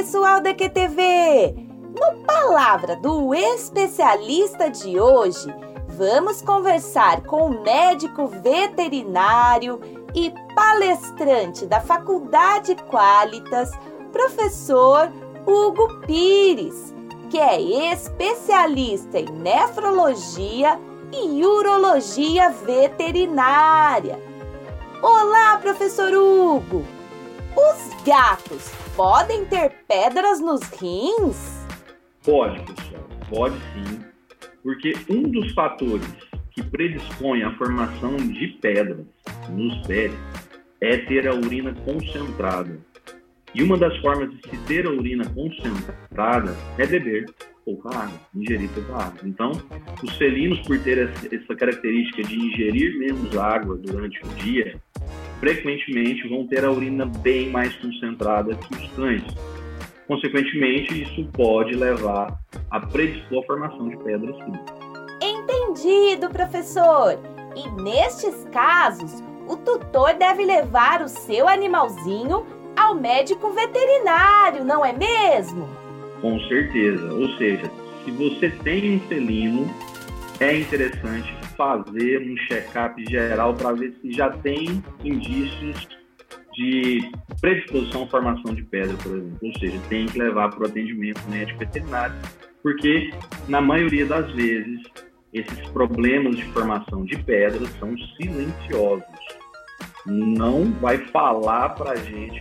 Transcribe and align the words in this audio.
pessoal 0.00 0.40
da 0.40 0.54
QTV! 0.54 1.54
No 1.94 2.24
Palavra 2.24 2.96
do 2.96 3.34
Especialista 3.34 4.70
de 4.70 4.98
hoje, 4.98 5.54
vamos 5.88 6.40
conversar 6.40 7.20
com 7.24 7.50
o 7.50 7.62
médico 7.62 8.26
veterinário 8.26 9.78
e 10.14 10.32
palestrante 10.54 11.66
da 11.66 11.82
Faculdade 11.82 12.74
Qualitas, 12.88 13.70
professor 14.10 15.12
Hugo 15.46 16.00
Pires, 16.06 16.94
que 17.28 17.38
é 17.38 17.60
especialista 17.92 19.18
em 19.18 19.26
nefrologia 19.26 20.80
e 21.12 21.44
urologia 21.44 22.48
veterinária. 22.48 24.18
Olá, 25.02 25.58
professor 25.58 26.14
Hugo! 26.14 26.99
Os 27.56 28.04
gatos 28.04 28.70
podem 28.96 29.44
ter 29.46 29.72
pedras 29.88 30.40
nos 30.40 30.62
rins? 30.70 31.66
Pode, 32.24 32.60
pessoal, 32.62 33.08
pode 33.28 33.56
sim, 33.56 34.04
porque 34.62 34.92
um 35.08 35.22
dos 35.22 35.52
fatores 35.52 36.06
que 36.52 36.62
predispõe 36.62 37.42
à 37.42 37.56
formação 37.56 38.16
de 38.16 38.48
pedras 38.60 39.06
nos 39.48 39.86
pés 39.86 40.12
é 40.80 40.98
ter 40.98 41.26
a 41.26 41.34
urina 41.34 41.74
concentrada. 41.84 42.78
E 43.54 43.62
uma 43.62 43.76
das 43.76 43.96
formas 43.98 44.30
de 44.30 44.48
se 44.48 44.56
ter 44.66 44.86
a 44.86 44.90
urina 44.90 45.24
concentrada 45.30 46.56
é 46.78 46.86
beber 46.86 47.26
pouca 47.64 47.88
água, 47.90 48.20
ingerir 48.34 48.68
pouca 48.70 48.94
água. 48.94 49.20
Então, 49.24 49.50
os 50.02 50.16
felinos, 50.16 50.60
por 50.60 50.78
ter 50.80 50.98
essa 51.32 51.54
característica 51.56 52.22
de 52.22 52.36
ingerir 52.36 52.98
menos 52.98 53.36
água 53.36 53.76
durante 53.76 54.20
o 54.24 54.28
dia, 54.36 54.80
frequentemente 55.40 56.28
vão 56.28 56.46
ter 56.46 56.64
a 56.64 56.70
urina 56.70 57.06
bem 57.06 57.50
mais 57.50 57.74
concentrada 57.76 58.54
que 58.54 58.74
os 58.74 58.92
cães. 58.92 59.24
Consequentemente, 60.06 61.02
isso 61.02 61.24
pode 61.32 61.74
levar 61.74 62.38
a 62.70 62.80
predispor 62.80 63.42
a 63.42 63.46
formação 63.46 63.88
de 63.88 63.96
pedras 63.98 64.36
finas. 64.36 64.60
Entendido, 65.22 66.28
professor! 66.28 67.18
E 67.56 67.82
nestes 67.82 68.44
casos, 68.52 69.22
o 69.48 69.56
tutor 69.56 70.14
deve 70.14 70.44
levar 70.44 71.02
o 71.02 71.08
seu 71.08 71.48
animalzinho 71.48 72.46
ao 72.76 72.94
médico 72.94 73.50
veterinário, 73.50 74.64
não 74.64 74.84
é 74.84 74.92
mesmo? 74.92 75.68
Com 76.20 76.38
certeza. 76.40 77.12
Ou 77.12 77.28
seja, 77.36 77.70
se 78.04 78.10
você 78.10 78.50
tem 78.50 78.96
um 78.96 79.00
felino, 79.00 79.68
é 80.40 80.58
interessante 80.58 81.32
fazer 81.56 82.22
um 82.22 82.36
check-up 82.48 83.04
geral 83.08 83.54
para 83.54 83.72
ver 83.72 83.94
se 84.00 84.12
já 84.12 84.30
tem 84.30 84.82
indícios 85.04 85.86
de 86.54 87.10
predisposição 87.40 88.04
à 88.04 88.06
formação 88.08 88.54
de 88.54 88.62
pedra, 88.64 88.96
por 88.96 89.16
exemplo. 89.16 89.38
Ou 89.42 89.58
seja, 89.58 89.78
tem 89.88 90.06
que 90.06 90.18
levar 90.18 90.50
para 90.50 90.62
o 90.62 90.66
atendimento 90.66 91.20
médico 91.28 91.58
veterinário, 91.58 92.14
porque 92.62 93.10
na 93.48 93.60
maioria 93.60 94.06
das 94.06 94.30
vezes 94.32 94.80
esses 95.32 95.60
problemas 95.68 96.36
de 96.36 96.44
formação 96.46 97.04
de 97.04 97.16
pedras 97.22 97.70
são 97.78 97.94
silenciosos. 98.16 99.04
Não 100.06 100.72
vai 100.72 100.98
falar 101.08 101.70
para 101.70 101.92
a 101.92 101.96
gente 101.96 102.40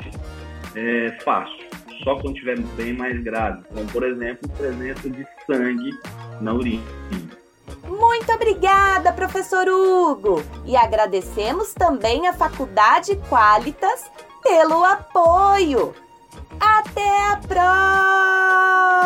é, 0.75 1.11
fácil, 1.23 1.67
só 2.03 2.15
quando 2.15 2.35
estiver 2.35 2.59
bem 2.77 2.93
mais 2.93 3.21
grave, 3.21 3.63
como 3.67 3.85
por 3.87 4.03
exemplo, 4.03 4.49
presença 4.57 5.09
de 5.09 5.27
sangue 5.45 5.91
na 6.41 6.53
urina. 6.53 7.38
Muito 7.89 8.31
obrigada, 8.31 9.11
professor 9.11 9.67
Hugo! 9.67 10.43
E 10.63 10.77
agradecemos 10.77 11.73
também 11.73 12.27
à 12.27 12.33
Faculdade 12.33 13.19
Qualitas 13.27 14.05
pelo 14.43 14.85
apoio. 14.85 15.95
Até 16.59 17.31
a 17.31 17.37
próxima! 17.37 18.98